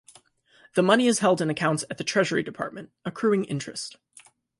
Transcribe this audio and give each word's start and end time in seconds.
The 0.73 0.81
money 0.81 1.05
is 1.05 1.19
held 1.19 1.41
in 1.41 1.51
accounts 1.51 1.85
at 1.91 1.99
the 1.99 2.03
Treasury 2.03 2.41
Department, 2.41 2.89
accruing 3.05 3.43
interest. 3.45 3.97